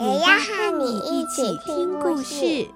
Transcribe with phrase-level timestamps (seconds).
[0.00, 2.66] 也要和你一起听故事。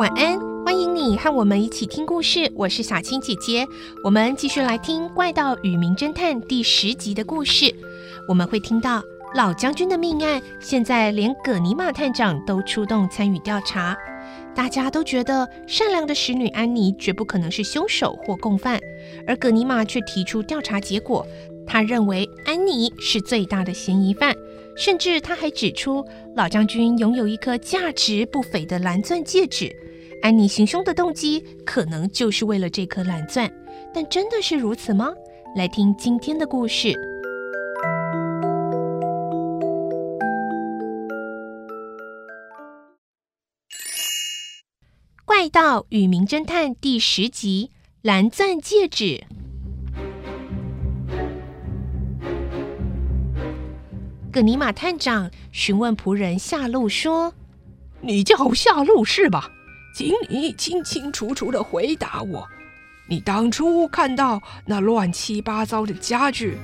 [0.00, 2.52] 晚安，欢迎你和我们一起听故事。
[2.56, 3.64] 我是小青姐姐，
[4.02, 7.72] 我们继续来听《怪盗与名侦探》第十集的故事。
[8.26, 9.00] 我们会听到。
[9.32, 13.96] 老将军的命案，现在连葛尼玛探长都出动参与调查。
[14.56, 18.80] 大家都觉得善良的使女安妮绝不可能是凶手或共犯，
[19.26, 21.24] 而葛尼玛却提出调查结果，
[21.64, 24.34] 他认为安妮是最大的嫌疑犯，
[24.76, 29.70] 甚至他还指出老将军拥有一颗价值不菲的蓝钻戒指，
[30.22, 33.48] 安妮行凶的动机可能就是为了这颗蓝钻。
[33.94, 35.12] 但真的是如此吗？
[35.56, 37.09] 来听今天的故事。
[45.40, 47.70] 怪盗与名侦探第十集：
[48.02, 49.24] 蓝钻戒指。
[54.30, 57.32] 葛尼玛探长询问仆人夏露说
[58.02, 59.50] ：“你叫夏露是吧？
[59.96, 62.46] 请你清清楚楚的回答我，
[63.08, 66.58] 你当初看到那乱七八糟的家具，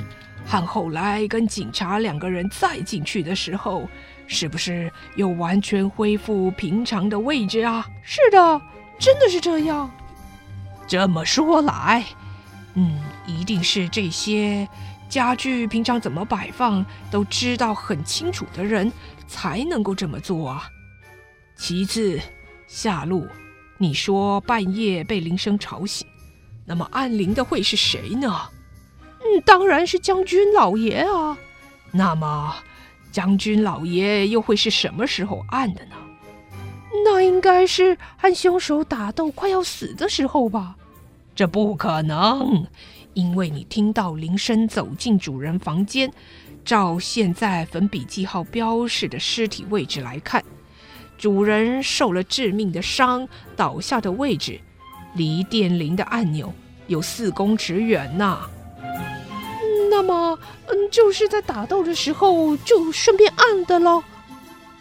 [0.44, 3.88] 和后来跟警察两个人再进去的时候。”
[4.27, 7.86] 是不是又完全恢复平常的位置啊？
[8.02, 8.60] 是的，
[8.98, 9.91] 真的是这样。
[10.86, 12.05] 这么说来，
[12.74, 14.69] 嗯，一定是这些
[15.09, 18.92] 家具平常怎么摆放都知道很清楚的人
[19.26, 20.69] 才能够这么做啊。
[21.56, 22.20] 其次，
[22.66, 23.26] 夏露，
[23.78, 26.06] 你说半夜被铃声吵醒，
[26.64, 28.50] 那么按铃的会是谁呢？
[29.20, 31.37] 嗯，当然是将军老爷啊。
[31.93, 32.54] 那么。
[33.16, 35.97] 将军老爷又会是什么时候按的呢？
[37.03, 40.77] 那应该是和凶手打斗快要死的时候吧？
[41.34, 42.66] 这不可能，
[43.15, 46.12] 因为你听到铃声走进主人房间，
[46.62, 50.44] 照现在粉笔记号标示的尸体位置来看，
[51.16, 53.26] 主人受了致命的伤，
[53.56, 54.60] 倒下的位置
[55.15, 56.53] 离电铃的按钮
[56.87, 58.38] 有四公尺远呢。
[59.96, 64.02] 那么，嗯，就是在打斗的时候就顺便按的喽？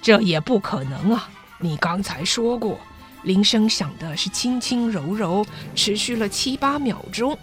[0.01, 1.29] 这也不可能啊！
[1.57, 2.77] 你刚才说过，
[3.23, 7.37] 铃声响的是轻轻柔柔，持续了七八秒钟。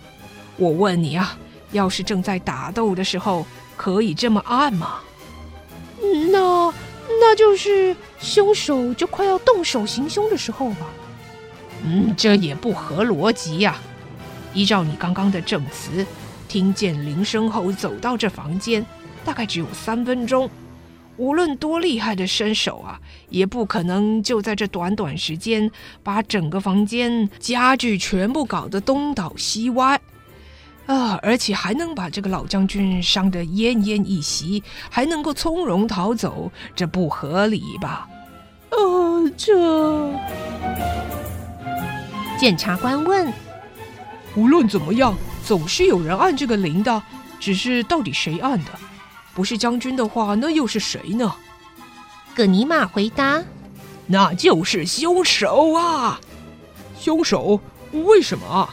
[0.58, 1.38] 我问你啊，
[1.70, 5.00] 要是正在打斗的时候，可以这么按吗？
[6.30, 6.70] 那
[7.20, 10.86] 那就是凶手就快要动手行凶的时候吧？
[11.82, 13.80] 嗯，这也不合逻辑呀。
[14.52, 16.04] 依照你刚刚的证词。
[16.52, 18.84] 听见铃声后走到这房间，
[19.24, 20.50] 大概只有三分钟。
[21.16, 25.70] 无论多厉害的身手啊，也不可能就在这短短时间
[26.02, 29.98] 把整个房间家具全部搞得东倒西歪
[30.84, 31.18] 啊！
[31.22, 38.06] 而且还能把这个老将军伤得奄奄一息，还能够从容逃走，这不合理吧？
[38.68, 40.12] 呃，这……
[42.38, 43.32] 检察官问：
[44.36, 45.14] 无论怎么样。
[45.44, 47.02] 总是有人按这个铃的，
[47.40, 48.70] 只是到底谁按的？
[49.34, 51.34] 不是将军的话，那又是谁呢？
[52.34, 53.42] 葛尼玛回答
[54.06, 56.20] ：“那就是凶手啊！
[56.98, 57.60] 凶手？
[57.92, 58.68] 为什么？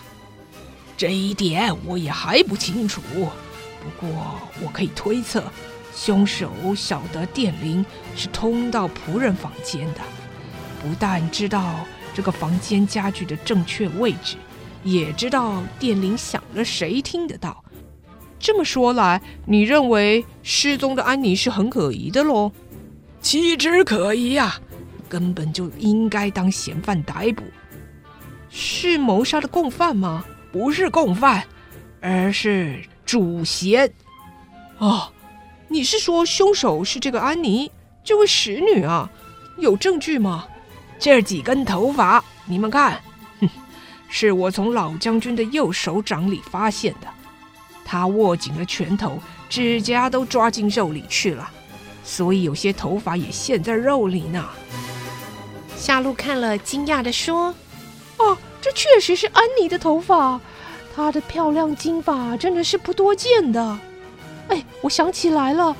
[0.95, 3.01] 这一点我也还不清楚。
[3.11, 4.09] 不过
[4.61, 5.43] 我可以推测，
[5.95, 7.85] 凶手晓得电铃
[8.15, 10.01] 是通到仆人房间的，
[10.81, 14.35] 不但知道这个房间家具的正确位置。”
[14.83, 17.63] 也知道电铃响了，谁听得到？
[18.39, 22.51] 这么说来，你认为失踪的安妮是很可疑的喽？
[23.21, 24.59] 岂止可疑呀，
[25.09, 27.43] 根本就应该当嫌犯逮捕。
[28.49, 30.23] 是谋杀的共犯吗？
[30.51, 31.43] 不是共犯，
[31.99, 33.91] 而是主嫌。
[34.77, 35.11] 哦，
[35.67, 37.69] 你是说凶手是这个安妮，
[38.03, 39.11] 这位使女啊？
[39.57, 40.47] 有证据吗？
[40.97, 43.01] 这几根头发，你们看。
[44.09, 47.07] 是我从老将军的右手掌里发现的，
[47.85, 51.49] 他握紧了拳头，指甲都抓进肉里去了，
[52.03, 54.49] 所以有些头发也陷在肉里呢。
[55.77, 57.53] 夏露看了，惊讶地说
[58.17, 60.41] ：“哦，这确实是安妮的头发，
[60.95, 63.79] 她的漂亮金发真的是不多见的。
[64.49, 65.75] 哎，我想起来了，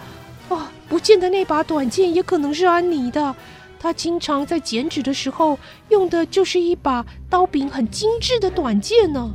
[0.47, 3.35] 哦，不见的那把短剑也可能是安妮的。
[3.79, 5.57] 他经常在剪纸的时候
[5.89, 9.33] 用的就是一把刀柄很精致的短剑呢。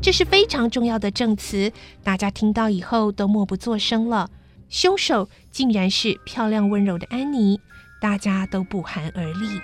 [0.00, 1.72] 这是非常重要的证词，
[2.02, 4.30] 大家听到以后都默不作声了。
[4.68, 7.60] 凶手竟然是漂亮温柔的安妮。”
[8.00, 9.60] 大家都不寒而栗。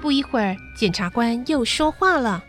[0.00, 2.42] 不一会儿，检察官又说话了：“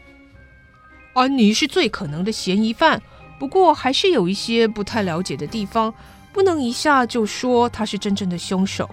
[1.12, 3.02] 安妮是最可能的嫌疑犯，
[3.40, 5.94] 不过还是有一些不太了解的地方，
[6.34, 8.88] 不能一下就说他是真正的凶手。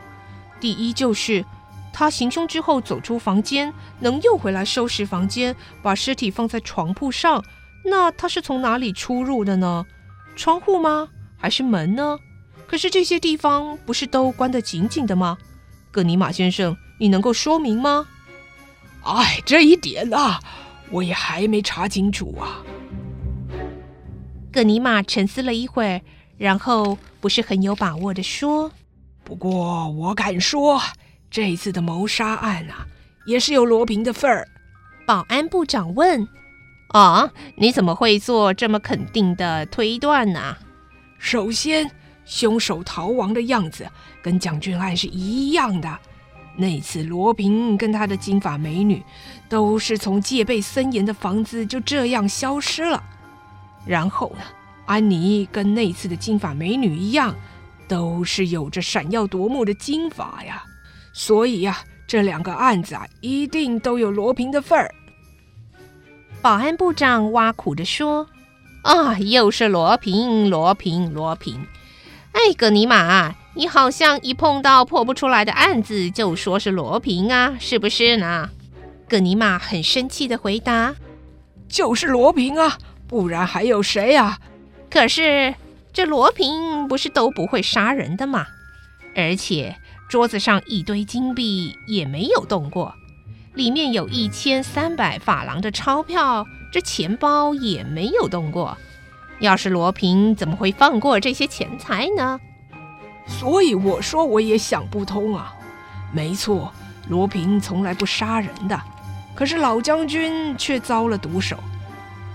[0.61, 1.45] 第一，就是
[1.93, 7.45] 他行凶之后走出房间，能又回来收拾房间，把尸体放在床铺上，
[7.85, 9.85] 那他是从哪里出入的呢？
[10.37, 11.09] 窗户吗？”
[11.39, 12.19] 还是门呢？
[12.67, 15.37] 可是这些地方不是都关得紧紧的吗？
[15.91, 18.07] 葛尼玛先生，你能够说明吗？
[19.03, 20.41] 哎，这一点啊，
[20.91, 22.63] 我也还没查清楚啊。
[24.57, 26.01] 葛尼玛沉思了一会儿，
[26.39, 28.73] 然后不是很有把握的说
[29.23, 30.81] ：“不过我敢说，
[31.31, 32.87] 这一次的谋杀案啊，
[33.27, 34.49] 也是有罗平的份儿。”
[35.07, 36.27] 保安部长问
[36.95, 40.57] ：“啊，你怎么会做这么肯定的推断呢？”
[41.21, 41.91] 首先，
[42.25, 43.87] 凶手逃亡的样子
[44.23, 45.99] 跟蒋俊案是一样的。
[46.57, 49.05] 那次罗平跟他的金发美女
[49.51, 53.05] 都是从戒备森严的房子就这样消失了。
[53.87, 54.43] 然后呢，
[54.85, 57.35] 安妮跟那次的金发美女一样，
[57.87, 60.65] 都是有着闪耀夺目的金发呀。
[61.13, 64.93] 所以呀，这两个案子啊，一定都有罗平的份儿。
[66.43, 68.27] 保安部长挖苦地说。
[68.83, 71.67] 啊，又是罗平，罗平，罗平！
[72.31, 78.49] 哎，葛尼玛，你好像一碰到破不出来的案子就说是罗平啊，是不是呢？
[79.09, 80.95] 葛尼玛很生气的回答
[81.69, 82.79] ：“就是罗平啊，
[83.09, 84.39] 不然还有谁呀？”
[84.91, 85.55] 可是
[85.93, 88.47] 这罗平不是都不会杀人的吗？
[89.15, 89.77] 而且
[90.09, 92.95] 桌子上一堆金币也没有动过，
[93.55, 96.47] 里面有一千三百法郎的钞票。
[96.73, 98.77] 这钱包也没有动过，
[99.41, 102.39] 要是罗平怎么会放过这些钱财呢？
[103.27, 105.55] 所以我说我也想不通啊。
[106.13, 106.71] 没错，
[107.09, 108.79] 罗平从来不杀人的，
[109.35, 111.57] 可是老将军却遭了毒手，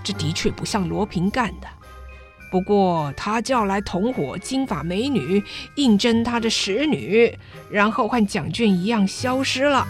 [0.02, 1.66] 这的确不像罗平干的。
[2.50, 5.42] 不过他叫来同伙金发美女
[5.76, 7.38] 应征他的使女，
[7.70, 9.86] 然后和蒋俊一样消失了。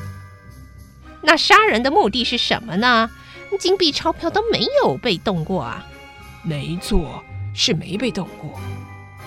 [1.23, 3.11] 那杀人的目的是什么呢？
[3.59, 5.87] 金币钞票都没有被动过啊！
[6.43, 7.23] 没错，
[7.55, 8.59] 是没被动过，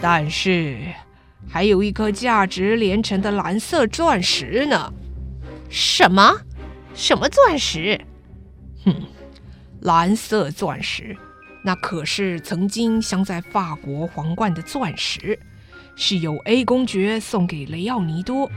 [0.02, 0.78] 但是
[1.48, 4.92] 还有一颗价值连城的蓝色钻石呢。
[5.70, 6.38] 什么？
[6.96, 8.02] 什么钻石？
[8.84, 8.96] 哼，
[9.86, 11.16] 蓝色钻石，
[11.62, 15.38] 那可是曾经镶在法国皇冠的钻石，
[15.96, 18.50] 是由 A 公爵送给雷奥尼多。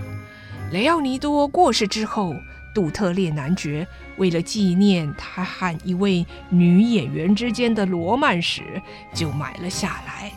[0.73, 2.35] 雷奥尼多过世之后。
[2.75, 3.85] 杜特列男爵
[4.19, 8.63] 为了纪念他和一位女演员之间的罗曼史，
[9.13, 10.31] 就买了下来。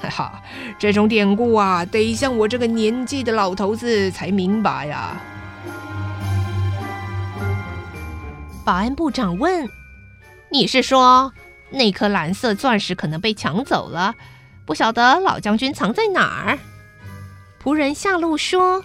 [0.00, 0.42] 哈哈，
[0.78, 5.20] 这种典故啊，得像我这个年纪的老头子才明白呀。
[8.64, 9.68] 保安部长问
[10.54, 11.32] ：“你是说
[11.70, 14.14] 那颗蓝色钻石可能被抢走了？
[14.64, 16.60] 不晓得老将军藏在哪儿？”
[17.60, 18.84] 仆人夏露说。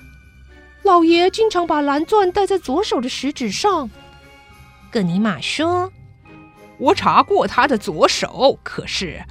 [0.81, 3.87] 老爷经常把蓝钻戴在左手的食指上。
[4.89, 5.91] 葛尼玛说
[6.79, 9.21] ：“我查过他的左手，可是，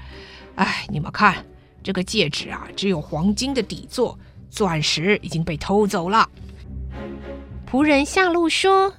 [0.54, 1.44] 哎，你们看
[1.82, 4.16] 这个戒指啊，只有黄金的底座，
[4.50, 6.28] 钻石已经被偷走了。”
[7.68, 8.94] 仆人夏露说：“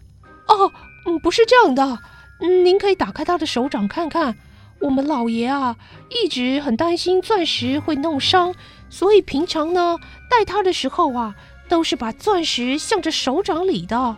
[0.50, 0.72] 哦，
[1.06, 2.00] 嗯，不是这样的，
[2.40, 4.36] 嗯，您可以打开他的手掌看看。
[4.80, 5.76] 我们老爷啊，
[6.10, 8.54] 一直很担心钻石会弄伤，
[8.90, 9.98] 所以平常呢，
[10.30, 11.36] 戴它的时候啊。”
[11.70, 14.18] 都是把钻石向着手掌里的。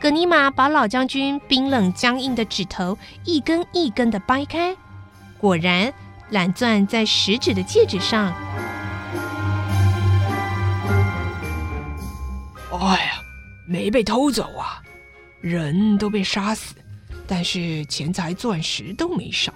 [0.00, 4.76] 葛尼玛把老将军冰冷僵硬的指头一根一根的掰开，
[5.38, 5.94] 果然
[6.30, 8.34] 蓝钻在食指的戒指上。
[12.72, 13.22] 哎呀，
[13.68, 14.82] 没被偷走啊，
[15.40, 16.74] 人都被杀死，
[17.28, 19.54] 但是钱财钻石都没少。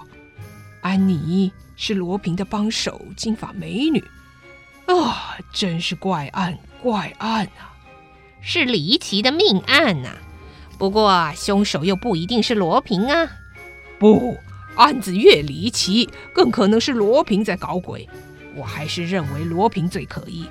[0.83, 3.99] 安妮是罗平的帮手，金发美女。
[4.85, 5.14] 啊、哦，
[5.52, 6.59] 真是怪案！
[6.83, 7.73] 怪案啊，
[8.41, 10.19] 是离奇的命案呐、啊。
[10.76, 13.29] 不过凶手又不一定是罗平啊。
[13.99, 14.37] 不，
[14.76, 18.09] 案子越离奇，更可能是罗平在搞鬼。
[18.55, 20.47] 我还是认为罗平最可疑，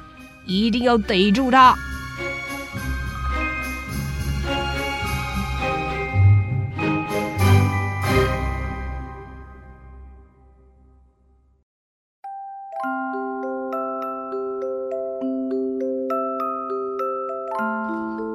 [0.46, 1.78] 一定要逮住他。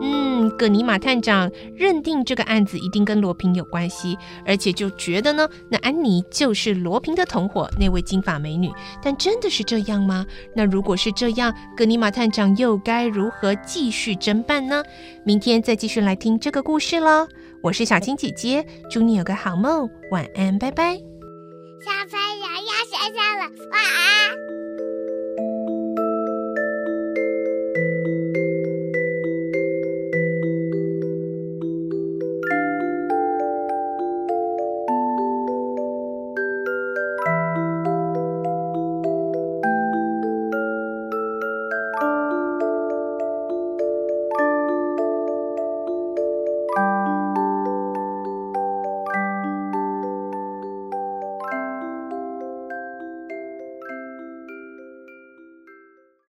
[0.02, 4.16] 嗯葛尼玛探长认定这个案子一定跟罗平有关系，
[4.46, 8.70] 而且就觉得呢，那安妮就是罗平的同伙，那位金发美女。
[9.02, 10.24] 但真的是这样吗？
[10.54, 14.82] 那如果是这样，葛尼玛探长又该如何继续侦办呢？
[15.24, 17.26] 明天再继续来听这个故事喽。
[17.62, 21.15] 我是小青姐姐，祝你有个好梦，晚安，拜拜。
[21.84, 24.65] 小朋友要睡觉了，晚安。